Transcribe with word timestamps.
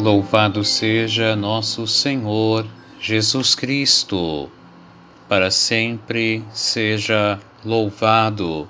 Louvado 0.00 0.62
seja 0.62 1.34
nosso 1.34 1.84
Senhor 1.84 2.64
Jesus 3.00 3.56
Cristo, 3.56 4.48
para 5.28 5.50
sempre 5.50 6.44
seja 6.52 7.40
louvado. 7.64 8.68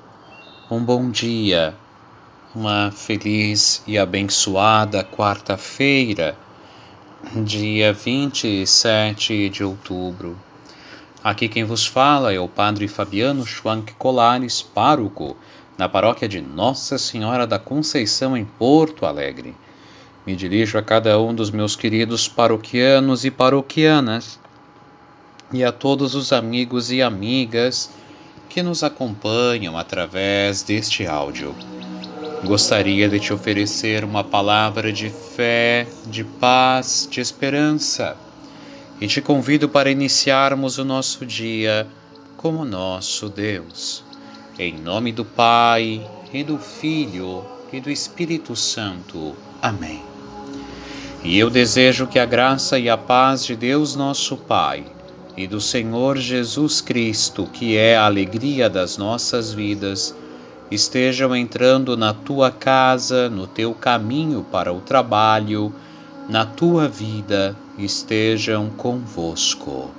Um 0.70 0.82
bom 0.82 1.10
dia, 1.10 1.74
uma 2.54 2.90
feliz 2.90 3.82
e 3.86 3.98
abençoada 3.98 5.04
quarta-feira, 5.04 6.34
dia 7.44 7.92
27 7.92 9.50
de 9.50 9.62
outubro. 9.62 10.34
Aqui 11.22 11.46
quem 11.46 11.62
vos 11.62 11.84
fala 11.84 12.32
é 12.32 12.40
o 12.40 12.48
Padre 12.48 12.88
Fabiano 12.88 13.44
Schwank 13.44 13.92
Colares, 13.98 14.62
pároco, 14.62 15.36
na 15.76 15.90
paróquia 15.90 16.26
de 16.26 16.40
Nossa 16.40 16.96
Senhora 16.96 17.46
da 17.46 17.58
Conceição, 17.58 18.34
em 18.34 18.46
Porto 18.46 19.04
Alegre. 19.04 19.54
Me 20.28 20.36
dirijo 20.36 20.76
a 20.76 20.82
cada 20.82 21.18
um 21.18 21.34
dos 21.34 21.50
meus 21.50 21.74
queridos 21.74 22.28
paroquianos 22.28 23.24
e 23.24 23.30
paroquianas 23.30 24.38
e 25.50 25.64
a 25.64 25.72
todos 25.72 26.14
os 26.14 26.34
amigos 26.34 26.92
e 26.92 27.00
amigas 27.00 27.88
que 28.46 28.62
nos 28.62 28.84
acompanham 28.84 29.78
através 29.78 30.62
deste 30.62 31.06
áudio. 31.06 31.54
Gostaria 32.44 33.08
de 33.08 33.18
te 33.18 33.32
oferecer 33.32 34.04
uma 34.04 34.22
palavra 34.22 34.92
de 34.92 35.08
fé, 35.08 35.86
de 36.04 36.24
paz, 36.24 37.08
de 37.10 37.22
esperança 37.22 38.14
e 39.00 39.06
te 39.06 39.22
convido 39.22 39.66
para 39.66 39.90
iniciarmos 39.90 40.76
o 40.76 40.84
nosso 40.84 41.24
dia 41.24 41.86
como 42.36 42.66
nosso 42.66 43.30
Deus. 43.30 44.04
Em 44.58 44.78
nome 44.78 45.10
do 45.10 45.24
Pai, 45.24 46.06
e 46.34 46.44
do 46.44 46.58
Filho, 46.58 47.46
e 47.72 47.80
do 47.80 47.90
Espírito 47.90 48.54
Santo. 48.54 49.34
Amém. 49.62 50.17
E 51.24 51.36
eu 51.36 51.50
desejo 51.50 52.06
que 52.06 52.18
a 52.18 52.24
graça 52.24 52.78
e 52.78 52.88
a 52.88 52.96
paz 52.96 53.44
de 53.44 53.56
Deus 53.56 53.96
nosso 53.96 54.36
Pai 54.36 54.84
e 55.36 55.46
do 55.46 55.60
Senhor 55.60 56.16
Jesus 56.16 56.80
Cristo, 56.80 57.46
que 57.52 57.76
é 57.76 57.96
a 57.96 58.06
alegria 58.06 58.70
das 58.70 58.96
nossas 58.96 59.52
vidas, 59.52 60.14
estejam 60.70 61.34
entrando 61.34 61.96
na 61.96 62.12
tua 62.12 62.50
casa, 62.50 63.28
no 63.28 63.46
teu 63.46 63.74
caminho 63.74 64.46
para 64.50 64.72
o 64.72 64.80
trabalho, 64.80 65.72
na 66.28 66.44
tua 66.44 66.88
vida, 66.88 67.56
estejam 67.76 68.70
convosco. 68.70 69.90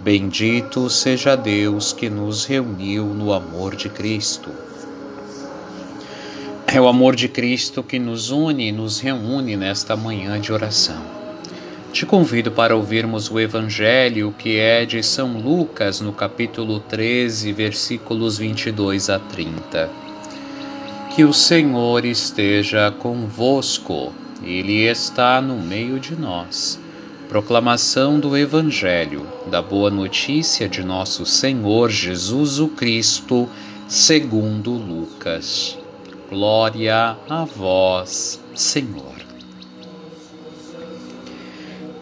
Bendito 0.00 0.90
seja 0.90 1.36
Deus 1.36 1.92
que 1.92 2.10
nos 2.10 2.44
reuniu 2.44 3.06
no 3.06 3.32
amor 3.32 3.74
de 3.74 3.88
Cristo. 3.88 4.50
É 6.74 6.80
o 6.80 6.88
amor 6.88 7.14
de 7.14 7.28
Cristo 7.28 7.82
que 7.82 7.98
nos 7.98 8.30
une 8.30 8.68
e 8.68 8.72
nos 8.72 8.98
reúne 8.98 9.58
nesta 9.58 9.94
manhã 9.94 10.40
de 10.40 10.54
oração. 10.54 11.02
Te 11.92 12.06
convido 12.06 12.50
para 12.50 12.74
ouvirmos 12.74 13.30
o 13.30 13.38
Evangelho 13.38 14.34
que 14.38 14.56
é 14.56 14.86
de 14.86 15.02
São 15.02 15.38
Lucas, 15.38 16.00
no 16.00 16.14
capítulo 16.14 16.80
13, 16.80 17.52
versículos 17.52 18.38
22 18.38 19.10
a 19.10 19.18
30. 19.18 19.90
Que 21.14 21.24
o 21.24 21.34
Senhor 21.34 22.06
esteja 22.06 22.90
convosco, 22.90 24.10
Ele 24.42 24.86
está 24.88 25.42
no 25.42 25.58
meio 25.58 26.00
de 26.00 26.16
nós. 26.16 26.80
Proclamação 27.28 28.18
do 28.18 28.34
Evangelho, 28.34 29.26
da 29.50 29.60
Boa 29.60 29.90
Notícia 29.90 30.66
de 30.70 30.82
Nosso 30.82 31.26
Senhor 31.26 31.90
Jesus 31.90 32.58
o 32.58 32.68
Cristo, 32.68 33.46
segundo 33.86 34.70
Lucas. 34.70 35.81
Glória 36.32 37.18
a 37.28 37.44
vós, 37.44 38.40
Senhor. 38.54 39.16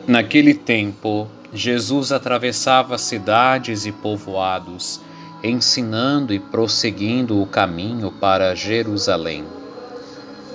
Naquele 0.06 0.54
tempo, 0.54 1.26
Jesus 1.52 2.12
atravessava 2.12 2.96
cidades 2.96 3.86
e 3.86 3.90
povoados, 3.90 5.00
ensinando 5.42 6.32
e 6.32 6.38
prosseguindo 6.38 7.42
o 7.42 7.46
caminho 7.46 8.12
para 8.12 8.54
Jerusalém. 8.54 9.44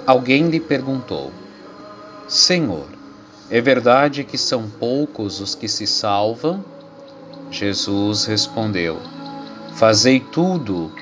Alguém 0.07 0.47
lhe 0.47 0.61
perguntou: 0.61 1.33
Senhor, 2.29 2.87
é 3.49 3.59
verdade 3.59 4.23
que 4.23 4.37
são 4.37 4.69
poucos 4.69 5.41
os 5.41 5.53
que 5.53 5.67
se 5.67 5.85
salvam? 5.85 6.63
Jesus 7.51 8.23
respondeu: 8.23 9.01
Fazei 9.73 10.21
tudo 10.21 10.93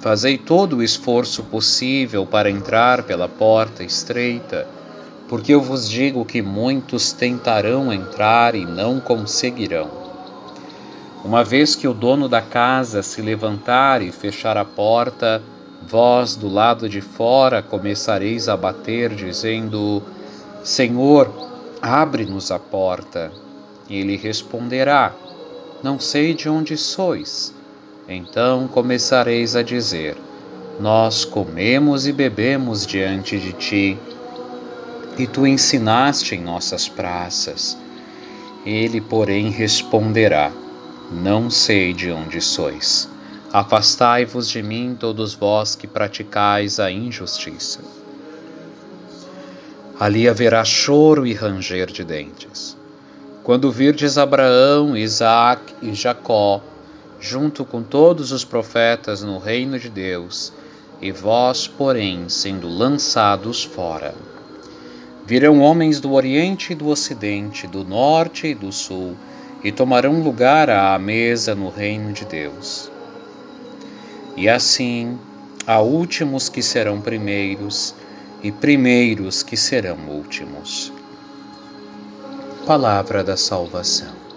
Fazei 0.00 0.38
todo 0.38 0.76
o 0.76 0.82
esforço 0.82 1.42
possível 1.42 2.24
para 2.24 2.48
entrar 2.48 3.02
pela 3.02 3.28
porta 3.28 3.82
estreita, 3.82 4.68
porque 5.28 5.52
eu 5.52 5.60
vos 5.60 5.88
digo 5.88 6.24
que 6.24 6.40
muitos 6.40 7.12
tentarão 7.12 7.92
entrar 7.92 8.54
e 8.54 8.64
não 8.64 9.00
conseguirão. 9.00 9.90
Uma 11.24 11.42
vez 11.42 11.74
que 11.74 11.88
o 11.88 11.92
dono 11.92 12.28
da 12.28 12.40
casa 12.40 13.02
se 13.02 13.20
levantar 13.20 14.00
e 14.00 14.12
fechar 14.12 14.56
a 14.56 14.64
porta, 14.64 15.42
vós 15.82 16.36
do 16.36 16.48
lado 16.48 16.88
de 16.88 17.00
fora 17.00 17.60
começareis 17.60 18.48
a 18.48 18.56
bater, 18.56 19.12
dizendo: 19.12 20.00
Senhor, 20.62 21.28
abre-nos 21.82 22.52
a 22.52 22.58
porta. 22.58 23.32
E 23.88 23.96
ele 23.98 24.16
responderá: 24.16 25.12
Não 25.82 25.98
sei 25.98 26.34
de 26.34 26.48
onde 26.48 26.76
sois. 26.76 27.57
Então 28.08 28.66
começareis 28.66 29.54
a 29.54 29.62
dizer: 29.62 30.16
Nós 30.80 31.26
comemos 31.26 32.06
e 32.06 32.12
bebemos 32.12 32.86
diante 32.86 33.38
de 33.38 33.52
ti, 33.52 33.98
e 35.18 35.26
tu 35.26 35.46
ensinaste 35.46 36.34
em 36.34 36.40
nossas 36.40 36.88
praças. 36.88 37.76
Ele, 38.64 38.98
porém, 38.98 39.50
responderá: 39.50 40.50
Não 41.12 41.50
sei 41.50 41.92
de 41.92 42.10
onde 42.10 42.40
sois. 42.40 43.10
Afastai-vos 43.52 44.48
de 44.48 44.62
mim, 44.62 44.96
todos 44.98 45.34
vós 45.34 45.74
que 45.74 45.86
praticais 45.86 46.80
a 46.80 46.90
injustiça. 46.90 47.80
Ali 50.00 50.28
haverá 50.28 50.64
choro 50.64 51.26
e 51.26 51.34
ranger 51.34 51.86
de 51.86 52.04
dentes. 52.04 52.76
Quando 53.42 53.70
virdes 53.70 54.16
Abraão, 54.16 54.96
Isaque 54.96 55.74
e 55.82 55.94
Jacó, 55.94 56.62
junto 57.20 57.64
com 57.64 57.82
todos 57.82 58.32
os 58.32 58.44
profetas 58.44 59.22
no 59.22 59.38
reino 59.38 59.78
de 59.78 59.88
Deus, 59.88 60.52
e 61.00 61.12
vós, 61.12 61.66
porém, 61.66 62.28
sendo 62.28 62.68
lançados 62.68 63.64
fora. 63.64 64.14
Virão 65.24 65.60
homens 65.60 66.00
do 66.00 66.12
Oriente 66.12 66.72
e 66.72 66.76
do 66.76 66.88
Ocidente, 66.88 67.66
do 67.66 67.84
Norte 67.84 68.48
e 68.48 68.54
do 68.54 68.72
Sul, 68.72 69.14
e 69.62 69.70
tomarão 69.70 70.22
lugar 70.22 70.70
à 70.70 70.98
mesa 70.98 71.54
no 71.54 71.68
reino 71.68 72.12
de 72.12 72.24
Deus. 72.24 72.90
E 74.36 74.48
assim, 74.48 75.18
há 75.66 75.80
últimos 75.80 76.48
que 76.48 76.62
serão 76.62 77.00
primeiros, 77.00 77.94
e 78.42 78.52
primeiros 78.52 79.42
que 79.42 79.56
serão 79.56 79.98
últimos. 80.08 80.92
Palavra 82.64 83.24
da 83.24 83.36
Salvação. 83.36 84.27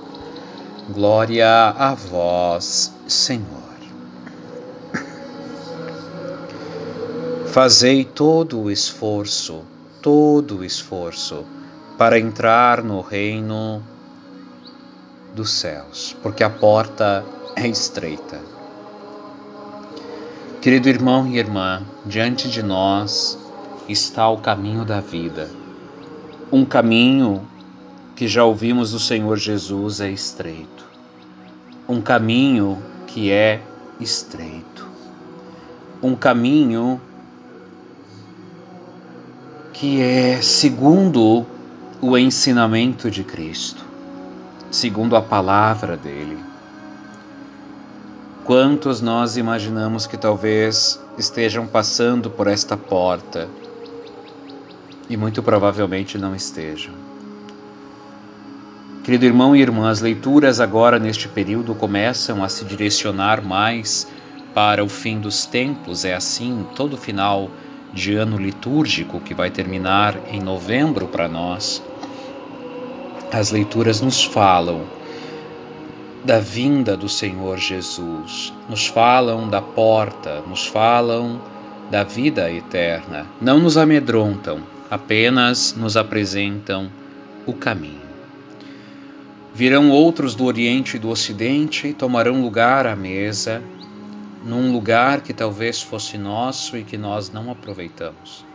Glória 0.93 1.69
a 1.69 1.93
vós, 1.93 2.93
Senhor. 3.07 3.61
Fazei 7.47 8.03
todo 8.03 8.59
o 8.59 8.69
esforço, 8.69 9.61
todo 10.01 10.57
o 10.57 10.65
esforço, 10.65 11.45
para 11.97 12.19
entrar 12.19 12.83
no 12.83 12.99
reino 12.99 13.81
dos 15.33 15.51
céus, 15.51 16.13
porque 16.21 16.43
a 16.43 16.49
porta 16.49 17.23
é 17.55 17.69
estreita. 17.69 18.41
Querido 20.61 20.89
irmão 20.89 21.25
e 21.25 21.37
irmã, 21.37 21.83
diante 22.05 22.49
de 22.49 22.61
nós 22.61 23.39
está 23.87 24.27
o 24.27 24.39
caminho 24.39 24.83
da 24.83 24.99
vida, 24.99 25.49
um 26.51 26.65
caminho 26.65 27.47
que 28.21 28.27
já 28.27 28.43
ouvimos 28.43 28.91
do 28.91 28.99
Senhor 28.99 29.35
Jesus 29.35 29.99
é 29.99 30.11
estreito. 30.11 30.85
Um 31.89 31.99
caminho 31.99 32.77
que 33.07 33.31
é 33.31 33.63
estreito. 33.99 34.87
Um 36.03 36.15
caminho 36.15 37.01
que 39.73 39.99
é 39.99 40.39
segundo 40.39 41.47
o 41.99 42.15
ensinamento 42.15 43.09
de 43.09 43.23
Cristo, 43.23 43.83
segundo 44.69 45.15
a 45.15 45.21
palavra 45.23 45.97
dele. 45.97 46.37
Quantos 48.45 49.01
nós 49.01 49.35
imaginamos 49.35 50.05
que 50.05 50.15
talvez 50.15 51.01
estejam 51.17 51.65
passando 51.65 52.29
por 52.29 52.45
esta 52.45 52.77
porta 52.77 53.49
e 55.09 55.17
muito 55.17 55.41
provavelmente 55.41 56.19
não 56.19 56.35
estejam? 56.35 57.09
Querido 59.03 59.25
irmão 59.25 59.55
e 59.55 59.61
irmã, 59.61 59.89
as 59.89 59.99
leituras 59.99 60.59
agora 60.59 60.99
neste 60.99 61.27
período 61.27 61.73
começam 61.73 62.43
a 62.43 62.49
se 62.49 62.63
direcionar 62.63 63.43
mais 63.43 64.07
para 64.53 64.83
o 64.83 64.87
fim 64.87 65.19
dos 65.19 65.43
tempos, 65.43 66.05
é 66.05 66.13
assim 66.13 66.67
todo 66.75 66.95
final 66.95 67.49
de 67.91 68.15
ano 68.15 68.37
litúrgico 68.37 69.19
que 69.19 69.33
vai 69.33 69.49
terminar 69.49 70.15
em 70.31 70.39
novembro 70.39 71.07
para 71.07 71.27
nós. 71.27 71.81
As 73.31 73.51
leituras 73.51 74.01
nos 74.01 74.23
falam 74.23 74.83
da 76.23 76.39
vinda 76.39 76.95
do 76.95 77.09
Senhor 77.09 77.57
Jesus, 77.57 78.53
nos 78.69 78.85
falam 78.85 79.49
da 79.49 79.63
porta, 79.63 80.43
nos 80.47 80.67
falam 80.67 81.41
da 81.89 82.03
vida 82.03 82.51
eterna. 82.51 83.25
Não 83.41 83.59
nos 83.59 83.77
amedrontam, 83.77 84.59
apenas 84.91 85.73
nos 85.75 85.97
apresentam 85.97 86.87
o 87.47 87.53
caminho. 87.53 88.10
Virão 89.53 89.89
outros 89.89 90.33
do 90.33 90.45
Oriente 90.45 90.95
e 90.95 90.99
do 90.99 91.09
Ocidente 91.09 91.87
e 91.87 91.93
tomarão 91.93 92.41
lugar 92.41 92.87
à 92.87 92.95
mesa, 92.95 93.61
num 94.45 94.71
lugar 94.71 95.21
que 95.21 95.33
talvez 95.33 95.81
fosse 95.81 96.17
nosso 96.17 96.77
e 96.77 96.83
que 96.83 96.97
nós 96.97 97.29
não 97.29 97.51
aproveitamos. 97.51 98.45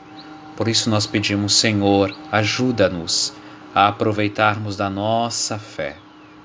Por 0.57 0.69
isso 0.69 0.89
nós 0.89 1.07
pedimos, 1.07 1.55
Senhor, 1.55 2.17
ajuda-nos 2.33 3.35
a 3.75 3.89
aproveitarmos 3.89 4.75
da 4.75 4.89
nossa 4.89 5.59
fé. 5.59 5.97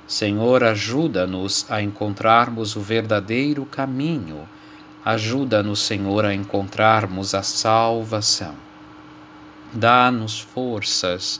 Senhor, 0.06 0.66
ajuda-nos 0.66 1.66
a 1.70 1.82
encontrarmos 1.82 2.76
o 2.76 2.82
verdadeiro 2.82 3.66
caminho. 3.66 4.48
Ajuda-nos, 5.06 5.80
Senhor, 5.80 6.26
a 6.26 6.34
encontrarmos 6.34 7.34
a 7.34 7.42
salvação. 7.42 8.54
Dá-nos 9.72 10.42
forças 10.42 11.40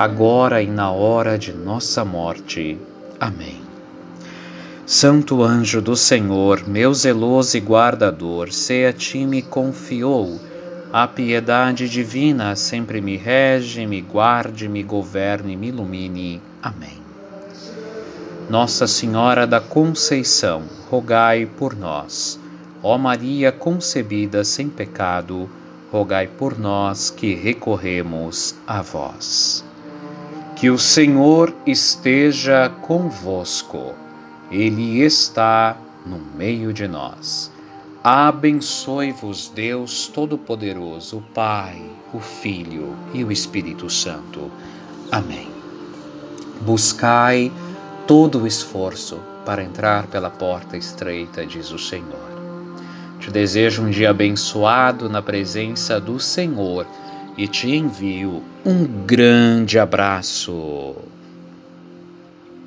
agora 0.00 0.62
e 0.62 0.66
na 0.66 0.90
hora 0.90 1.36
de 1.36 1.52
nossa 1.52 2.06
morte. 2.06 2.78
Amém. 3.20 3.60
Santo 4.86 5.42
anjo 5.42 5.82
do 5.82 5.94
Senhor, 5.94 6.66
meu 6.66 6.94
zeloso 6.94 7.58
e 7.58 7.60
guardador, 7.60 8.50
se 8.50 8.86
a 8.86 8.94
ti 8.94 9.26
me 9.26 9.42
confiou, 9.42 10.40
a 10.90 11.06
piedade 11.06 11.86
divina 11.86 12.56
sempre 12.56 13.02
me 13.02 13.18
rege, 13.18 13.86
me 13.86 14.00
guarde, 14.00 14.70
me 14.70 14.82
governe, 14.82 15.54
me 15.54 15.68
ilumine. 15.68 16.40
Amém. 16.62 17.02
Nossa 18.48 18.86
Senhora 18.86 19.46
da 19.46 19.60
Conceição, 19.60 20.62
rogai 20.90 21.44
por 21.44 21.76
nós. 21.76 22.40
Ó 22.82 22.96
Maria 22.96 23.52
concebida 23.52 24.44
sem 24.44 24.70
pecado, 24.70 25.46
rogai 25.92 26.26
por 26.26 26.58
nós 26.58 27.10
que 27.10 27.34
recorremos 27.34 28.54
a 28.66 28.80
vós. 28.80 29.68
Que 30.60 30.68
o 30.68 30.78
Senhor 30.78 31.54
esteja 31.66 32.68
convosco, 32.82 33.94
Ele 34.50 35.00
está 35.00 35.74
no 36.04 36.18
meio 36.18 36.70
de 36.70 36.86
nós. 36.86 37.50
Abençoe-vos, 38.04 39.48
Deus 39.48 40.06
Todo-Poderoso, 40.08 41.16
o 41.16 41.22
Pai, 41.22 41.80
o 42.12 42.20
Filho 42.20 42.94
e 43.14 43.24
o 43.24 43.32
Espírito 43.32 43.88
Santo. 43.88 44.50
Amém. 45.10 45.48
Buscai 46.60 47.50
todo 48.06 48.42
o 48.42 48.46
esforço 48.46 49.18
para 49.46 49.64
entrar 49.64 50.08
pela 50.08 50.28
porta 50.28 50.76
estreita, 50.76 51.46
diz 51.46 51.70
o 51.70 51.78
Senhor. 51.78 52.28
Te 53.18 53.30
desejo 53.30 53.84
um 53.84 53.88
dia 53.88 54.10
abençoado 54.10 55.08
na 55.08 55.22
presença 55.22 55.98
do 55.98 56.20
Senhor 56.20 56.86
e 57.36 57.46
te 57.46 57.70
envio 57.70 58.42
um 58.64 58.84
grande 59.06 59.78
abraço. 59.78 60.94